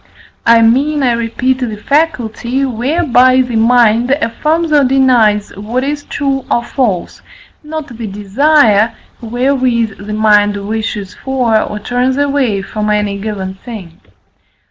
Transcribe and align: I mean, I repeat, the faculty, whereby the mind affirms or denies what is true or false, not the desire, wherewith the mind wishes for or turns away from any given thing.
I 0.47 0.63
mean, 0.63 1.03
I 1.03 1.11
repeat, 1.11 1.59
the 1.59 1.77
faculty, 1.77 2.65
whereby 2.65 3.41
the 3.41 3.55
mind 3.55 4.09
affirms 4.09 4.71
or 4.71 4.83
denies 4.83 5.55
what 5.55 5.83
is 5.83 6.05
true 6.05 6.43
or 6.49 6.63
false, 6.63 7.21
not 7.63 7.85
the 7.85 8.07
desire, 8.07 8.93
wherewith 9.21 10.07
the 10.07 10.13
mind 10.13 10.57
wishes 10.67 11.13
for 11.13 11.55
or 11.61 11.77
turns 11.77 12.17
away 12.17 12.63
from 12.63 12.89
any 12.89 13.19
given 13.19 13.53
thing. 13.53 14.01